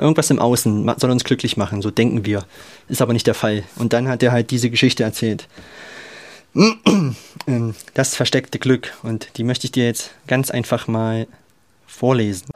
[0.00, 2.44] irgendwas im Außen soll uns glücklich machen, so denken wir.
[2.88, 3.62] Ist aber nicht der Fall.
[3.76, 5.46] Und dann hat er halt diese Geschichte erzählt.
[7.46, 8.92] Ähm, das versteckte Glück.
[9.02, 11.26] Und die möchte ich dir jetzt ganz einfach mal
[11.86, 12.48] vorlesen.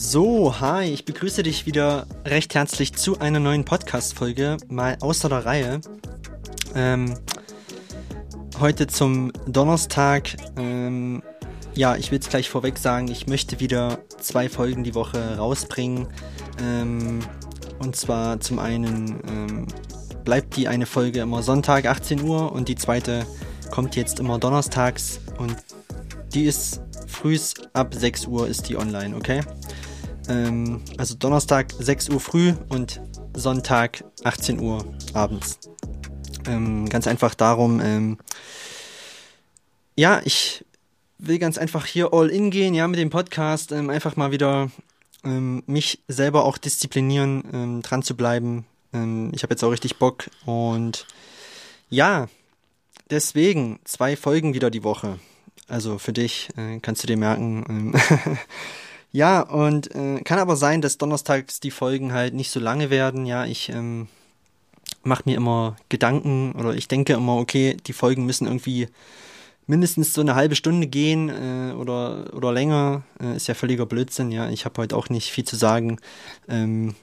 [0.00, 5.44] So, hi, ich begrüße dich wieder recht herzlich zu einer neuen Podcast-Folge, mal außer der
[5.44, 5.80] Reihe.
[6.76, 7.18] Ähm,
[8.60, 10.36] heute zum Donnerstag.
[10.56, 11.20] Ähm,
[11.74, 16.06] ja, ich will es gleich vorweg sagen, ich möchte wieder zwei Folgen die Woche rausbringen.
[16.62, 17.18] Ähm,
[17.80, 19.66] und zwar zum einen ähm,
[20.24, 23.26] bleibt die eine Folge immer Sonntag 18 Uhr und die zweite
[23.72, 25.56] kommt jetzt immer donnerstags und
[26.32, 29.40] die ist frühs ab 6 Uhr ist die online, okay?
[30.28, 33.00] Ähm, also Donnerstag 6 Uhr früh und
[33.34, 35.58] Sonntag 18 Uhr abends.
[36.46, 38.18] Ähm, ganz einfach darum, ähm,
[39.96, 40.64] ja, ich
[41.18, 44.70] will ganz einfach hier all in gehen, ja, mit dem Podcast, ähm, einfach mal wieder
[45.24, 48.64] ähm, mich selber auch disziplinieren, ähm, dran zu bleiben.
[48.90, 51.06] ich habe jetzt auch richtig Bock und
[51.90, 52.28] ja,
[53.10, 55.18] deswegen zwei Folgen wieder die Woche.
[55.68, 57.92] Also für dich äh, kannst du dir merken.
[59.12, 63.24] Ja, und äh, kann aber sein, dass donnerstags die Folgen halt nicht so lange werden.
[63.26, 64.08] Ja, ich ähm,
[65.02, 68.88] mache mir immer Gedanken oder ich denke immer, okay, die Folgen müssen irgendwie
[69.66, 73.02] mindestens so eine halbe Stunde gehen äh, oder, oder länger.
[73.20, 74.30] Äh, ist ja völliger Blödsinn.
[74.30, 75.98] Ja, ich habe heute auch nicht viel zu sagen.
[76.48, 76.94] Ähm,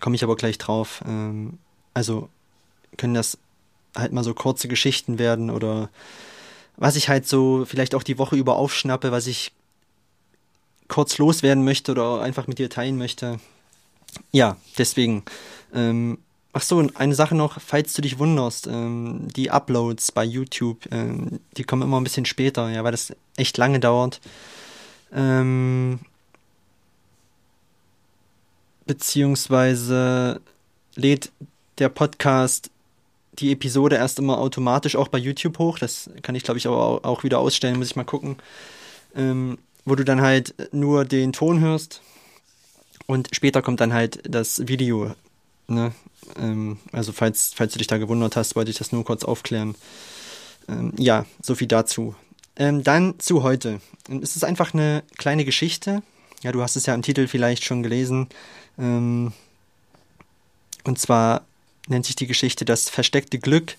[0.00, 1.02] Komme ich aber gleich drauf.
[1.06, 1.58] Ähm,
[1.94, 2.28] also
[2.96, 3.38] können das
[3.94, 5.90] halt mal so kurze Geschichten werden oder
[6.76, 9.52] was ich halt so vielleicht auch die Woche über aufschnappe, was ich
[10.90, 13.40] kurz loswerden möchte oder einfach mit dir teilen möchte.
[14.32, 15.22] Ja, deswegen.
[15.72, 16.18] Ähm,
[16.52, 21.40] ach so, eine Sache noch, falls du dich wunderst, ähm, die Uploads bei YouTube, ähm,
[21.56, 24.20] die kommen immer ein bisschen später, ja, weil das echt lange dauert.
[25.12, 26.00] Ähm,
[28.86, 30.40] beziehungsweise
[30.96, 31.30] lädt
[31.78, 32.70] der Podcast
[33.38, 35.78] die Episode erst immer automatisch auch bei YouTube hoch.
[35.78, 38.36] Das kann ich, glaube ich, aber auch wieder ausstellen, muss ich mal gucken.
[39.14, 42.00] Ähm, wo du dann halt nur den Ton hörst
[43.06, 45.14] und später kommt dann halt das Video.
[45.68, 45.92] Ne?
[46.38, 49.74] Ähm, also falls, falls du dich da gewundert hast, wollte ich das nur kurz aufklären.
[50.68, 52.14] Ähm, ja, so viel dazu.
[52.56, 53.80] Ähm, dann zu heute.
[54.22, 56.02] Es ist einfach eine kleine Geschichte.
[56.42, 58.28] Ja, du hast es ja im Titel vielleicht schon gelesen.
[58.78, 59.32] Ähm,
[60.84, 61.44] und zwar
[61.88, 63.76] nennt sich die Geschichte Das versteckte Glück.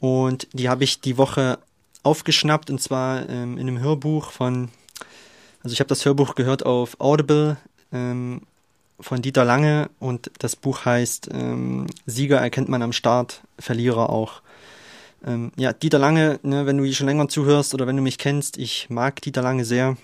[0.00, 1.58] Und die habe ich die Woche
[2.02, 4.70] aufgeschnappt und zwar ähm, in einem Hörbuch von
[5.66, 7.56] also ich habe das Hörbuch gehört auf Audible
[7.92, 8.42] ähm,
[9.00, 14.42] von Dieter Lange und das Buch heißt ähm, Sieger erkennt man am Start, Verlierer auch.
[15.26, 18.58] Ähm, ja, Dieter Lange, ne, wenn du schon länger zuhörst oder wenn du mich kennst,
[18.58, 19.96] ich mag Dieter Lange sehr.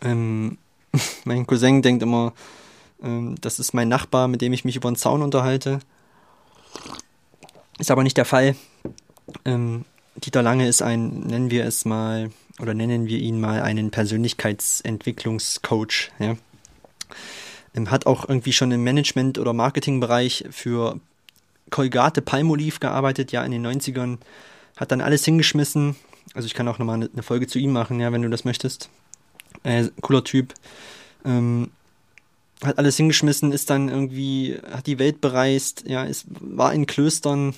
[0.00, 0.58] Ähm,
[1.24, 2.32] mein Cousin denkt immer,
[3.00, 5.78] ähm, das ist mein Nachbar, mit dem ich mich über den Zaun unterhalte.
[7.78, 8.56] Ist aber nicht der Fall.
[9.44, 9.84] Ähm,
[10.16, 16.10] Dieter Lange ist ein, nennen wir es mal, oder nennen wir ihn mal einen Persönlichkeitsentwicklungscoach.
[16.18, 16.36] Ja.
[17.74, 20.98] Ähm, hat auch irgendwie schon im Management- oder Marketingbereich für
[21.70, 24.18] Colgate Palmolive gearbeitet, ja, in den 90ern.
[24.76, 25.96] Hat dann alles hingeschmissen.
[26.34, 28.90] Also ich kann auch nochmal eine Folge zu ihm machen, ja, wenn du das möchtest.
[29.62, 30.54] Äh, cooler Typ.
[31.24, 31.70] Ähm,
[32.64, 37.54] hat alles hingeschmissen, ist dann irgendwie, hat die Welt bereist, ja, ist, war in Klöstern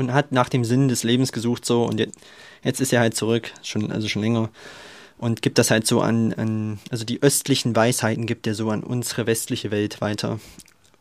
[0.00, 2.18] und hat nach dem Sinn des Lebens gesucht, so, und jetzt,
[2.62, 4.50] Jetzt ist er halt zurück, schon, also schon länger.
[5.18, 8.82] Und gibt das halt so an, an, also die östlichen Weisheiten gibt er so an
[8.82, 10.40] unsere westliche Welt weiter.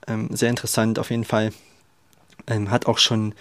[0.08, 1.52] Ähm, sehr interessant auf jeden Fall.
[2.48, 3.34] Ähm, hat auch schon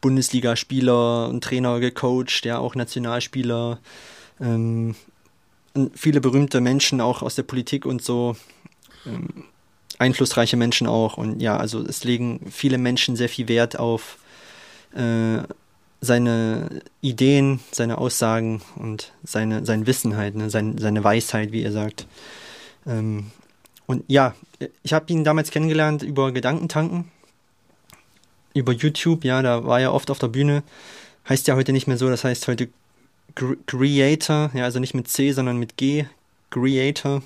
[0.00, 3.78] Bundesligaspieler und Trainer gecoacht, ja, auch Nationalspieler.
[4.40, 4.94] Ähm,
[5.94, 8.36] viele berühmte Menschen auch aus der Politik und so.
[9.06, 9.44] Ähm,
[9.98, 11.18] einflussreiche Menschen auch.
[11.18, 14.18] Und ja, also es legen viele Menschen sehr viel Wert auf,
[14.94, 15.42] äh,
[16.00, 20.50] seine Ideen, seine Aussagen und seine, sein Wissen halt, ne?
[20.50, 22.06] sein, seine Weisheit, wie er sagt.
[22.86, 23.30] Ähm,
[23.86, 24.34] und ja,
[24.82, 27.10] ich habe ihn damals kennengelernt über Gedankentanken,
[28.54, 30.62] über YouTube, ja, da war er oft auf der Bühne.
[31.28, 32.68] Heißt ja heute nicht mehr so, das heißt heute
[33.66, 36.06] Creator, ja, also nicht mit C, sondern mit G,
[36.50, 37.22] Creator.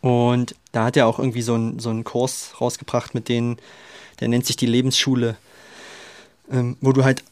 [0.00, 3.56] Und da hat er auch irgendwie so, ein, so einen Kurs rausgebracht mit denen,
[4.20, 5.36] der nennt sich die Lebensschule
[6.50, 7.22] ähm, wo du halt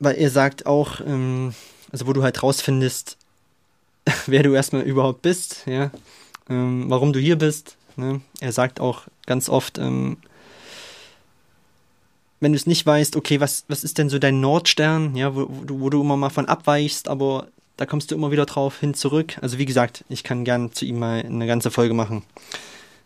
[0.00, 1.54] weil er sagt auch, ähm,
[1.92, 3.16] also wo du halt rausfindest,
[4.26, 5.90] wer du erstmal überhaupt bist, ja,
[6.48, 7.76] ähm, warum du hier bist.
[7.96, 8.22] Ne?
[8.40, 10.16] Er sagt auch ganz oft, ähm,
[12.40, 15.46] wenn du es nicht weißt, okay, was, was ist denn so dein Nordstern, ja, wo,
[15.50, 18.80] wo, du, wo du immer mal von abweichst, aber da kommst du immer wieder drauf
[18.80, 19.36] hin zurück.
[19.42, 22.22] Also wie gesagt, ich kann gern zu ihm mal eine ganze Folge machen.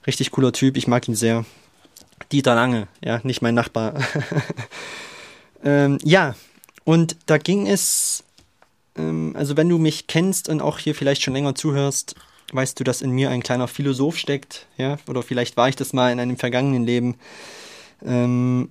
[0.06, 1.44] Richtig cooler Typ, ich mag ihn sehr.
[2.32, 3.94] Dieter Lange, ja, nicht mein Nachbar.
[5.64, 6.34] ähm, ja,
[6.84, 8.25] und da ging es,
[8.96, 12.14] ähm, also wenn du mich kennst und auch hier vielleicht schon länger zuhörst,
[12.52, 15.93] weißt du, dass in mir ein kleiner Philosoph steckt, ja, oder vielleicht war ich das
[15.93, 17.16] mal in einem vergangenen Leben.
[18.05, 18.70] Ähm,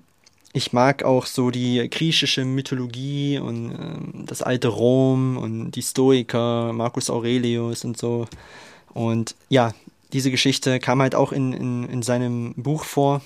[0.53, 6.71] ich mag auch so die griechische Mythologie und ähm, das alte Rom und die Stoiker,
[6.73, 8.27] Marcus Aurelius und so.
[8.93, 9.73] Und ja,
[10.13, 13.21] diese Geschichte kam halt auch in, in, in seinem Buch vor.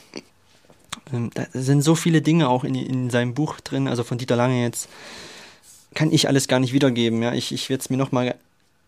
[1.13, 4.35] Ähm, da sind so viele Dinge auch in, in seinem Buch drin, also von Dieter
[4.35, 4.89] Lange jetzt.
[5.93, 7.21] Kann ich alles gar nicht wiedergeben.
[7.21, 8.35] Ja, ich, ich werde es mir nochmal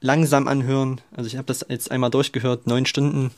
[0.01, 1.01] langsam anhören.
[1.15, 3.31] Also ich habe das jetzt einmal durchgehört, neun Stunden.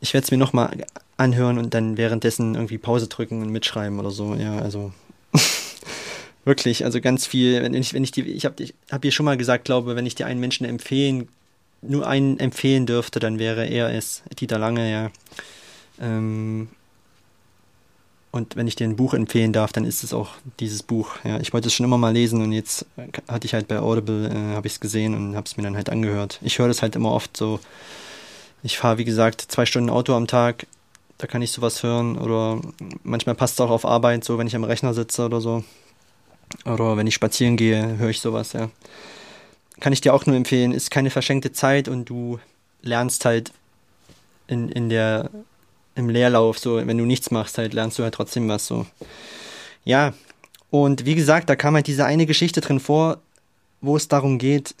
[0.00, 0.84] Ich werde es mir nochmal
[1.16, 4.34] anhören und dann währenddessen irgendwie Pause drücken und mitschreiben oder so.
[4.34, 4.92] Ja, also
[6.44, 7.62] wirklich, also ganz viel.
[7.62, 10.14] Wenn ich, wenn ich die, ich habe hab dir schon mal gesagt, glaube, wenn ich
[10.14, 11.28] dir einen Menschen empfehlen,
[11.88, 15.10] nur einen empfehlen dürfte, dann wäre er es, Dieter Lange, ja.
[16.00, 16.68] Ähm,
[18.30, 20.30] und wenn ich dir ein Buch empfehlen darf, dann ist es auch
[20.60, 21.16] dieses Buch.
[21.24, 22.84] Ja, ich wollte es schon immer mal lesen und jetzt
[23.28, 25.76] hatte ich halt bei Audible, äh, habe ich es gesehen und habe es mir dann
[25.76, 26.38] halt angehört.
[26.42, 27.60] Ich höre das halt immer oft so.
[28.62, 30.66] Ich fahre, wie gesagt, zwei Stunden Auto am Tag
[31.18, 32.18] da kann ich sowas hören.
[32.18, 32.60] Oder
[33.02, 35.64] manchmal passt es auch auf Arbeit, so wenn ich am Rechner sitze oder so.
[36.64, 38.70] Oder wenn ich spazieren gehe, höre ich sowas, ja.
[39.80, 40.72] Kann ich dir auch nur empfehlen.
[40.72, 42.38] Ist keine verschenkte Zeit und du
[42.82, 43.52] lernst halt
[44.46, 45.30] in, in der,
[45.94, 48.86] im Leerlauf, so, wenn du nichts machst, halt, lernst du halt trotzdem was, so.
[49.84, 50.14] Ja.
[50.70, 53.18] Und wie gesagt, da kam halt diese eine Geschichte drin vor,
[53.80, 54.74] wo es darum geht,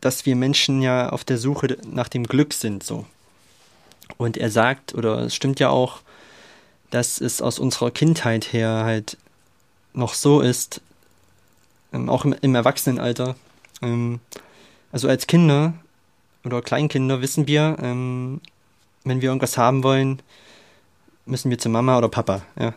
[0.00, 3.06] dass wir Menschen ja auf der Suche nach dem Glück sind, so.
[4.18, 6.00] Und er sagt, oder es stimmt ja auch,
[6.90, 9.16] dass es aus unserer Kindheit her halt
[9.92, 10.80] noch so ist,
[11.92, 13.34] ähm, auch im, im Erwachsenenalter.
[13.82, 14.20] Ähm,
[14.92, 15.74] also als Kinder
[16.44, 18.40] oder Kleinkinder wissen wir, ähm,
[19.04, 20.22] wenn wir irgendwas haben wollen,
[21.24, 22.42] müssen wir zu Mama oder Papa.
[22.58, 22.74] Ja?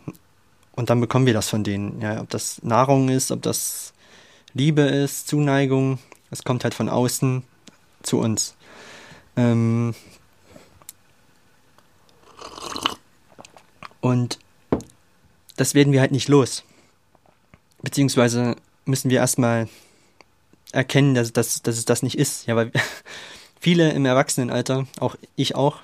[0.74, 2.01] Und dann bekommen wir das von denen.
[2.01, 2.22] Ja?
[2.22, 3.94] Ob das Nahrung ist, ob das
[4.54, 6.00] Liebe ist, Zuneigung,
[6.31, 7.44] es kommt halt von außen
[8.01, 8.56] zu uns.
[9.36, 9.94] Ähm,
[14.01, 14.40] Und
[15.56, 16.63] das werden wir halt nicht los.
[17.81, 18.56] Beziehungsweise
[18.86, 19.68] müssen wir erstmal
[20.71, 22.48] erkennen, dass, dass, dass es das nicht ist.
[22.48, 22.71] Ja, weil
[23.60, 25.77] viele im Erwachsenenalter, auch ich auch,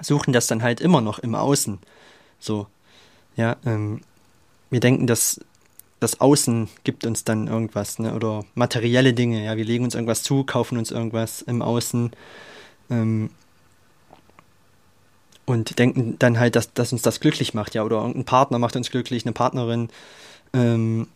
[0.00, 1.78] suchen das dann halt immer noch im Außen.
[2.40, 2.66] So,
[3.36, 4.00] ja, ähm,
[4.70, 5.40] wir denken, dass
[6.00, 8.14] das Außen gibt uns dann irgendwas, ne?
[8.14, 12.12] Oder materielle Dinge, ja, wir legen uns irgendwas zu, kaufen uns irgendwas im Außen.
[12.90, 13.30] Ähm,
[15.44, 18.76] und denken dann halt, dass, dass uns das glücklich macht, ja, oder irgendein Partner macht
[18.76, 19.88] uns glücklich, eine Partnerin,
[20.52, 21.08] ähm,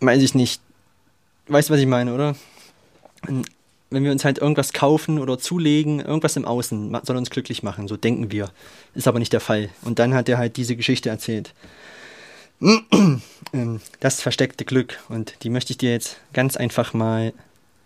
[0.00, 0.60] weiß ich nicht,
[1.46, 2.36] weißt du, was ich meine, oder?
[3.90, 7.86] Wenn wir uns halt irgendwas kaufen oder zulegen, irgendwas im Außen soll uns glücklich machen,
[7.88, 8.50] so denken wir.
[8.94, 9.70] Ist aber nicht der Fall.
[9.82, 11.54] Und dann hat er halt diese Geschichte erzählt.
[13.52, 14.98] Ähm, das versteckte Glück.
[15.08, 17.32] Und die möchte ich dir jetzt ganz einfach mal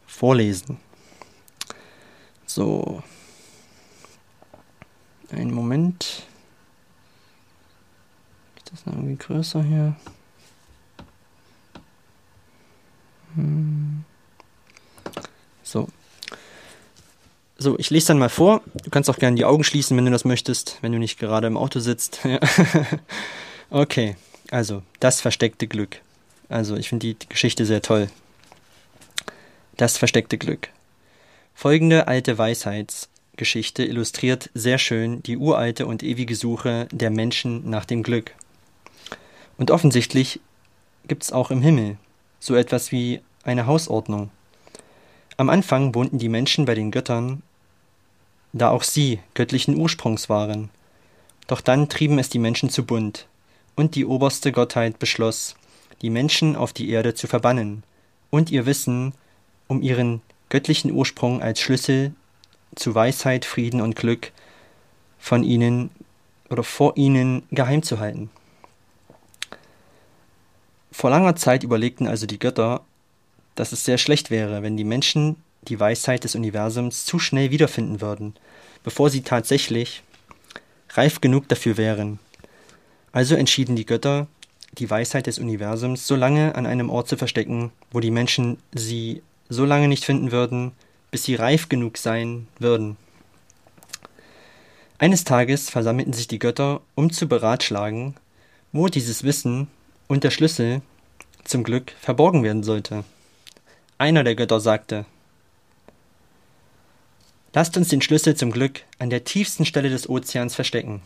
[0.07, 0.79] vorlesen.
[2.47, 3.03] So.
[5.31, 6.23] Einen Moment.
[8.57, 9.97] Ist das noch irgendwie größer hier?
[15.69, 15.89] So.
[17.59, 18.63] So, ich lese dann mal vor.
[18.85, 21.47] Du kannst auch gerne die Augen schließen, wenn du das möchtest, wenn du nicht gerade
[21.47, 22.21] im Auto sitzt.
[23.71, 24.17] okay,
[24.51, 26.01] also das versteckte Glück.
[26.49, 28.09] Also ich finde die Geschichte sehr toll.
[29.77, 30.71] Das versteckte Glück.
[31.55, 37.85] Folgende alte Weisheits Geschichte illustriert sehr schön die uralte und ewige Suche der Menschen nach
[37.85, 38.33] dem Glück.
[39.59, 40.41] Und offensichtlich
[41.07, 41.99] gibt es auch im Himmel
[42.41, 44.31] so etwas wie eine Hausordnung.
[45.39, 47.45] Am Anfang wohnten die Menschen bei den Göttern,
[48.53, 50.69] da auch sie göttlichen Ursprungs waren.
[51.47, 53.29] Doch dann trieben es die Menschen zu bunt,
[53.77, 55.55] und die oberste Gottheit beschloss,
[56.03, 57.85] die Menschen auf die Erde zu verbannen
[58.31, 59.15] und ihr Wissen
[59.69, 62.13] um ihren göttlichen Ursprung als Schlüssel
[62.75, 64.33] zu Weisheit, Frieden und Glück
[65.21, 65.91] von ihnen
[66.51, 68.29] oder vor ihnen geheim zu halten.
[70.91, 72.81] Vor langer Zeit überlegten also die Götter,
[73.59, 78.01] dass es sehr schlecht wäre, wenn die Menschen die Weisheit des Universums zu schnell wiederfinden
[78.01, 78.35] würden,
[78.85, 80.05] bevor sie tatsächlich
[80.91, 82.21] reif genug dafür wären.
[83.11, 84.29] Also entschieden die Götter,
[84.75, 89.23] die Weisheit des Universums so lange an einem Ort zu verstecken, wo die Menschen sie
[89.49, 90.71] so lange nicht finden würden,
[91.11, 92.97] bis sie reif genug sein würden.
[94.99, 98.15] Eines Tages versammelten sich die Götter, um zu beratschlagen,
[98.73, 99.67] wo dieses Wissen
[100.07, 100.81] und der Schlüssel
[101.43, 103.05] zum Glück verborgen werden sollte.
[104.01, 105.07] Einer der Götter sagte,
[107.53, 111.03] Lasst uns den Schlüssel zum Glück an der tiefsten Stelle des Ozeans verstecken.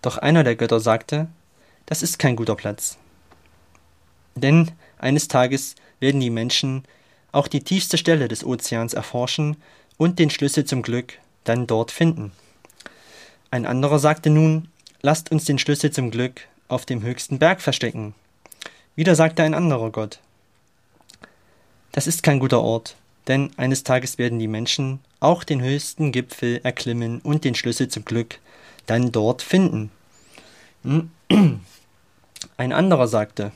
[0.00, 1.26] Doch einer der Götter sagte,
[1.86, 2.98] das ist kein guter Platz.
[4.36, 6.84] Denn eines Tages werden die Menschen
[7.32, 9.56] auch die tiefste Stelle des Ozeans erforschen
[9.96, 12.30] und den Schlüssel zum Glück dann dort finden.
[13.50, 14.68] Ein anderer sagte nun,
[15.02, 18.14] lasst uns den Schlüssel zum Glück auf dem höchsten Berg verstecken.
[18.94, 20.20] Wieder sagte ein anderer Gott,
[21.92, 26.60] das ist kein guter Ort, denn eines Tages werden die Menschen auch den höchsten Gipfel
[26.62, 28.38] erklimmen und den Schlüssel zum Glück
[28.86, 29.90] dann dort finden.
[32.56, 33.52] Ein anderer sagte,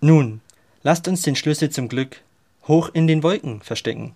[0.00, 0.40] nun,
[0.82, 2.20] lasst uns den Schlüssel zum Glück
[2.66, 4.14] hoch in den Wolken verstecken.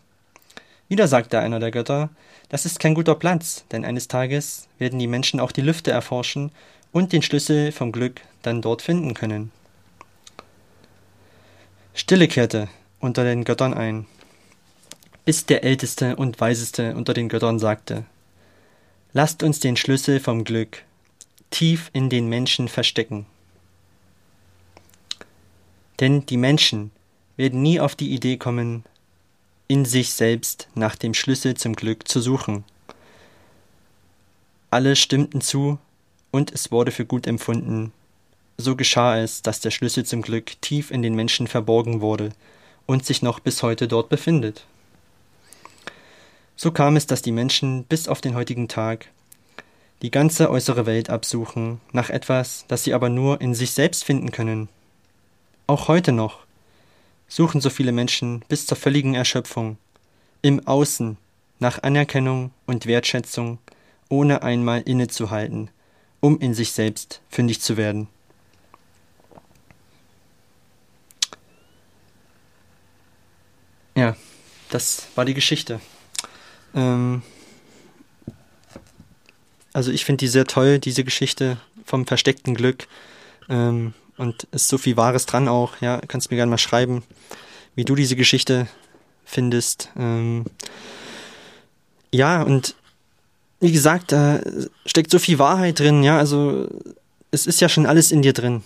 [0.89, 2.11] Wieder sagte einer der Götter,
[2.49, 6.53] das ist kein guter Platz, denn eines Tages werden die Menschen auch die Lüfte erforschen
[6.93, 9.51] und den Schlüssel vom Glück dann dort finden können.
[11.95, 12.69] Stille kehrte
[13.01, 14.07] unter den Göttern ein,
[15.25, 18.05] bis der älteste und weiseste unter den Göttern sagte,
[19.13, 20.85] Lasst uns den Schlüssel vom Glück
[21.51, 23.27] tief in den Menschen verstecken.
[26.01, 26.91] Denn die Menschen
[27.37, 28.85] werden nie auf die Idee kommen,
[29.69, 32.65] in sich selbst nach dem Schlüssel zum Glück zu suchen.
[34.71, 35.79] Alle stimmten zu,
[36.31, 37.93] und es wurde für gut empfunden.
[38.59, 42.31] So geschah es, dass der Schlüssel zum Glück tief in den Menschen verborgen wurde
[42.87, 44.67] und sich noch bis heute dort befindet.
[46.57, 49.09] So kam es, dass die Menschen bis auf den heutigen Tag
[50.03, 54.33] die ganze äußere Welt absuchen nach etwas, das sie aber nur in sich selbst finden
[54.33, 54.69] können.
[55.67, 56.41] Auch heute noch
[57.29, 59.79] suchen so viele Menschen bis zur völligen Erschöpfung
[60.43, 61.17] im Außen
[61.61, 63.59] nach Anerkennung und Wertschätzung,
[64.09, 65.71] ohne einmal innezuhalten,
[66.21, 68.09] um in sich selbst fündig zu werden.
[74.03, 74.17] Ja,
[74.71, 75.81] das war die Geschichte.
[76.75, 77.23] Ähm
[79.73, 82.89] also ich finde die sehr toll, diese Geschichte vom versteckten Glück.
[83.49, 85.81] Ähm, und ist so viel Wahres dran auch.
[85.81, 87.05] Ja, kannst mir gerne mal schreiben,
[87.77, 88.67] wie du diese Geschichte
[89.25, 89.89] findest.
[89.97, 90.47] Ähm,
[92.11, 92.75] ja, und
[93.61, 94.41] wie gesagt, da
[94.85, 96.03] steckt so viel Wahrheit drin.
[96.03, 96.67] Ja, also
[97.31, 98.65] es ist ja schon alles in dir drin.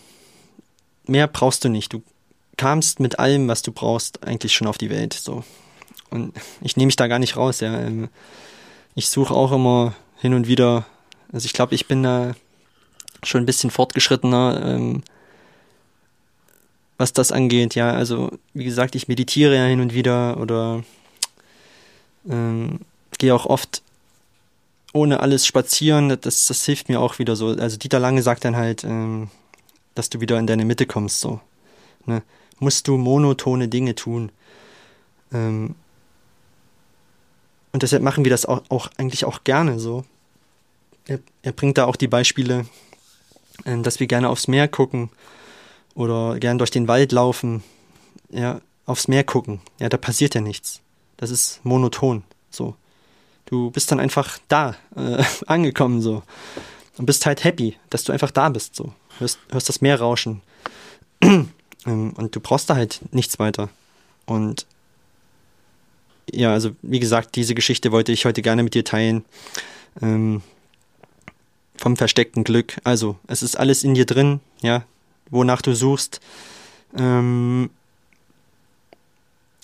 [1.07, 1.93] Mehr brauchst du nicht.
[1.93, 2.03] Du
[2.57, 5.13] kamst mit allem, was du brauchst, eigentlich schon auf die Welt.
[5.13, 5.45] So.
[6.11, 7.61] Und ich nehme mich da gar nicht raus.
[7.61, 7.81] Ja.
[7.81, 8.09] Ähm,
[8.95, 10.87] ich suche auch immer hin und wieder.
[11.33, 12.35] Also ich glaube, ich bin da
[13.23, 14.63] schon ein bisschen fortgeschrittener.
[14.65, 15.03] Ähm,
[16.99, 17.75] was das angeht.
[17.75, 20.83] Ja, also wie gesagt, ich meditiere ja hin und wieder oder
[22.29, 22.81] ähm,
[23.19, 23.83] gehe auch oft
[24.93, 26.17] ohne alles spazieren.
[26.21, 27.49] Das, das hilft mir auch wieder so.
[27.49, 29.29] Also Dieter Lange sagt dann halt, ähm,
[29.95, 31.21] dass du wieder in deine Mitte kommst.
[31.21, 31.41] So,
[32.07, 32.23] ne?
[32.59, 34.31] Musst du monotone Dinge tun.
[35.33, 35.75] Ähm,
[37.73, 40.05] und deshalb machen wir das auch, auch eigentlich auch gerne so.
[41.07, 42.67] Er, er bringt da auch die Beispiele,
[43.65, 45.11] äh, dass wir gerne aufs Meer gucken
[45.95, 47.63] oder gern durch den Wald laufen,
[48.31, 49.61] ja, aufs Meer gucken.
[49.79, 50.81] Ja, da passiert ja nichts.
[51.17, 52.75] Das ist monoton, so.
[53.47, 56.23] Du bist dann einfach da, äh, angekommen, so.
[56.99, 58.93] Und bist halt happy, dass du einfach da bist, so.
[59.19, 60.43] Hörst, hörst das Meer rauschen.
[61.87, 63.69] Ähm, und du brauchst da halt nichts weiter.
[64.27, 64.67] Und
[66.31, 69.25] ja, also wie gesagt, diese Geschichte wollte ich heute gerne mit dir teilen.
[70.03, 70.43] Ähm,
[71.77, 72.79] vom versteckten Glück.
[72.85, 74.85] Also, es ist alles in dir drin, ja
[75.31, 76.21] wonach du suchst.
[76.97, 77.71] Ähm,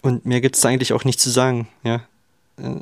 [0.03, 2.03] und mehr gibt es eigentlich auch nicht zu sagen, ja.
[2.57, 2.81] Äh,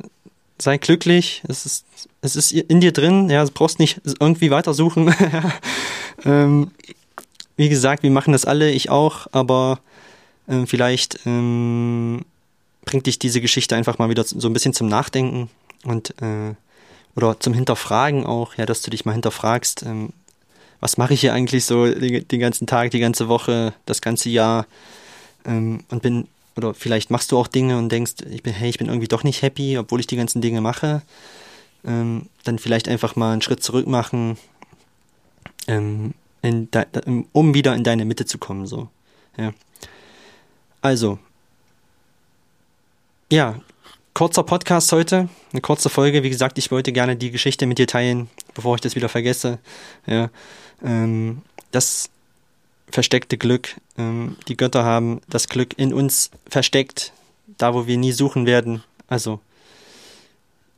[0.58, 1.84] sei glücklich, es ist,
[2.20, 5.14] es ist in dir drin, ja, du brauchst nicht irgendwie weitersuchen.
[6.24, 6.70] ähm,
[7.56, 9.80] wie gesagt, wir machen das alle, ich auch, aber
[10.46, 12.24] äh, vielleicht ähm,
[12.84, 15.48] bringt dich diese Geschichte einfach mal wieder so ein bisschen zum Nachdenken
[15.84, 16.54] und äh,
[17.16, 20.10] oder zum Hinterfragen auch, ja, dass du dich mal hinterfragst, ähm,
[20.80, 24.30] was mache ich hier eigentlich so den, den, ganzen Tag, die ganze Woche, das ganze
[24.30, 24.66] Jahr
[25.44, 26.26] ähm, und bin,
[26.56, 29.24] oder vielleicht machst du auch Dinge und denkst, ich bin, hey, ich bin irgendwie doch
[29.24, 31.02] nicht happy, obwohl ich die ganzen Dinge mache.
[31.84, 34.36] Ähm, dann vielleicht einfach mal einen Schritt zurück machen,
[35.66, 36.86] ähm, de,
[37.32, 38.88] um wieder in deine Mitte zu kommen, so.
[39.36, 39.52] Ja.
[40.82, 41.18] Also,
[43.30, 43.60] ja,
[44.14, 46.22] kurzer Podcast heute, eine kurze Folge.
[46.22, 49.58] Wie gesagt, ich wollte gerne die Geschichte mit dir teilen, bevor ich das wieder vergesse.
[50.06, 50.30] Ja,
[50.82, 52.10] ähm, das
[52.90, 53.76] versteckte Glück.
[53.96, 57.12] Ähm, die Götter haben das Glück in uns versteckt,
[57.58, 58.82] da wo wir nie suchen werden.
[59.06, 59.40] Also,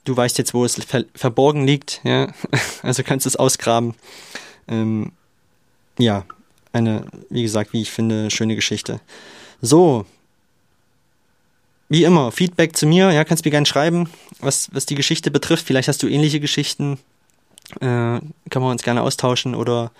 [0.04, 2.32] du weißt jetzt, wo es ver verborgen liegt, ja.
[2.82, 3.94] Also kannst du es ausgraben.
[4.68, 5.12] Ähm,
[5.98, 6.24] ja,
[6.72, 9.00] eine, wie gesagt, wie ich finde, schöne Geschichte.
[9.60, 10.06] So.
[11.88, 14.08] Wie immer, Feedback zu mir, ja, kannst mir gerne schreiben,
[14.40, 15.66] was, was die Geschichte betrifft.
[15.66, 16.98] Vielleicht hast du ähnliche Geschichten.
[17.76, 17.84] Äh,
[18.50, 19.92] können wir uns gerne austauschen oder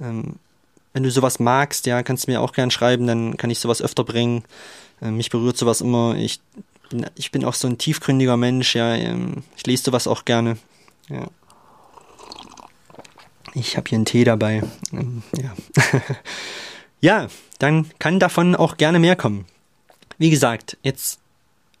[0.00, 0.34] ähm,
[0.92, 3.80] wenn du sowas magst, ja, kannst du mir auch gerne schreiben, dann kann ich sowas
[3.80, 4.44] öfter bringen.
[5.00, 6.16] Äh, mich berührt sowas immer.
[6.16, 6.40] Ich,
[7.14, 8.94] ich bin auch so ein tiefgründiger Mensch, ja.
[8.94, 10.58] Ähm, ich lese sowas auch gerne.
[11.08, 11.28] Ja.
[13.54, 14.62] Ich habe hier einen Tee dabei.
[14.92, 15.54] Ähm, ja.
[17.00, 17.28] ja,
[17.58, 19.44] dann kann davon auch gerne mehr kommen.
[20.18, 21.18] Wie gesagt, jetzt,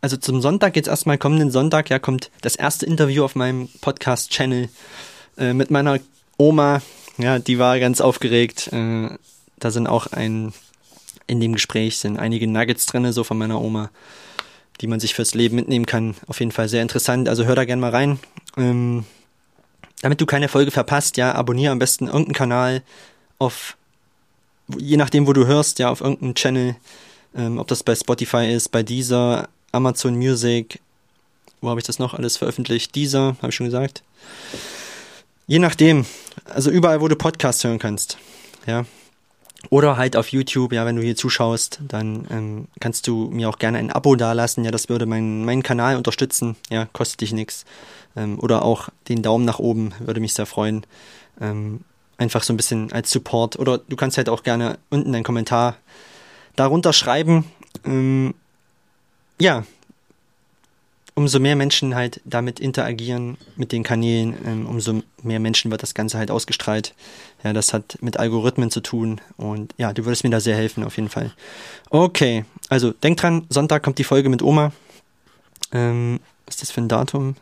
[0.00, 4.68] also zum Sonntag, jetzt erstmal kommenden Sonntag, ja, kommt das erste Interview auf meinem Podcast-Channel
[5.38, 5.98] äh, mit meiner
[6.38, 6.82] Oma.
[7.18, 8.72] Ja, die war ganz aufgeregt.
[8.72, 9.10] Äh,
[9.58, 10.52] da sind auch ein,
[11.26, 13.90] in dem Gespräch sind einige Nuggets drin, so von meiner Oma,
[14.80, 16.14] die man sich fürs Leben mitnehmen kann.
[16.26, 17.28] Auf jeden Fall sehr interessant.
[17.28, 18.18] Also hör da gerne mal rein.
[18.56, 19.04] Ähm,
[20.02, 22.82] damit du keine Folge verpasst, ja, abonniere am besten irgendeinen Kanal
[23.38, 23.76] auf,
[24.78, 26.76] je nachdem, wo du hörst, ja, auf irgendeinem Channel,
[27.34, 30.80] ähm, ob das bei Spotify ist, bei Deezer, Amazon Music,
[31.60, 32.94] wo habe ich das noch alles veröffentlicht?
[32.94, 34.02] Deezer, habe ich schon gesagt.
[35.46, 36.06] Je nachdem,
[36.44, 38.18] also überall, wo du Podcasts hören kannst,
[38.66, 38.84] ja.
[39.68, 43.58] Oder halt auf YouTube, ja, wenn du hier zuschaust, dann ähm, kannst du mir auch
[43.58, 47.66] gerne ein Abo dalassen, ja, das würde meinen, meinen Kanal unterstützen, ja, kostet dich nichts.
[48.16, 50.86] Ähm, oder auch den Daumen nach oben, würde mich sehr freuen.
[51.40, 51.80] Ähm,
[52.16, 53.58] einfach so ein bisschen als Support.
[53.58, 55.76] Oder du kannst halt auch gerne unten einen Kommentar
[56.56, 57.44] darunter schreiben.
[57.84, 58.34] Ähm,
[59.40, 59.64] ja,
[61.20, 65.92] umso mehr Menschen halt damit interagieren mit den Kanälen, ähm, umso mehr Menschen wird das
[65.92, 66.94] Ganze halt ausgestrahlt.
[67.44, 70.82] Ja, das hat mit Algorithmen zu tun und ja, du würdest mir da sehr helfen
[70.82, 71.30] auf jeden Fall.
[71.90, 74.72] Okay, also denk dran, Sonntag kommt die Folge mit Oma.
[75.72, 77.36] Ähm, was ist das für ein Datum?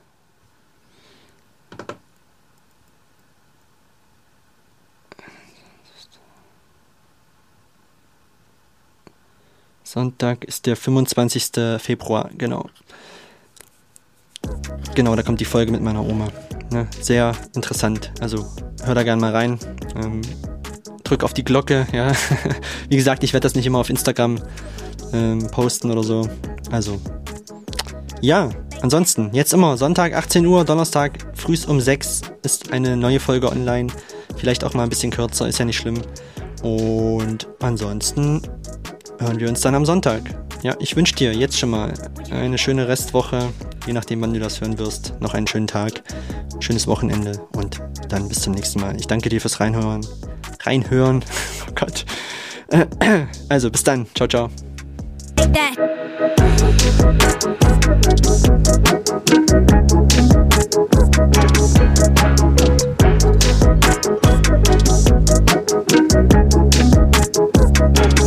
[9.85, 11.79] Sonntag ist der 25.
[11.79, 12.69] Februar, genau.
[14.95, 16.29] Genau, da kommt die Folge mit meiner Oma.
[16.71, 16.87] Ne?
[17.01, 18.13] Sehr interessant.
[18.21, 18.47] Also
[18.85, 19.59] hör da gerne mal rein.
[19.97, 20.21] Ähm,
[21.05, 22.13] drück auf die Glocke, ja.
[22.89, 24.39] Wie gesagt, ich werde das nicht immer auf Instagram
[25.13, 26.29] ähm, posten oder so.
[26.71, 27.01] Also,
[28.21, 28.51] ja,
[28.83, 33.89] ansonsten, jetzt immer Sonntag 18 Uhr, Donnerstag frühs um 6 ist eine neue Folge online.
[34.37, 36.01] Vielleicht auch mal ein bisschen kürzer, ist ja nicht schlimm.
[36.63, 38.43] Und ansonsten
[39.19, 40.23] hören wir uns dann am Sonntag.
[40.63, 41.95] Ja, ich wünsche dir jetzt schon mal
[42.31, 43.51] eine schöne Restwoche,
[43.87, 45.15] je nachdem, wann du das hören wirst.
[45.21, 46.03] Noch einen schönen Tag,
[46.61, 48.97] schönes Wochenende und dann bis zum nächsten Mal.
[48.97, 50.07] Ich danke dir fürs Reinhören.
[50.61, 51.25] Reinhören.
[51.69, 52.05] Oh Gott.
[53.49, 54.07] Also, bis dann.
[54.15, 54.51] Ciao, ciao.
[67.81, 68.18] Thank you.